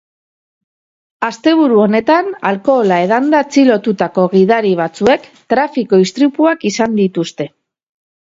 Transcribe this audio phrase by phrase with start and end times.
[1.27, 7.51] Asteburu honetan alkohola edanda atxilotutako gidari batzuek trafiko istripuak izan dituzte.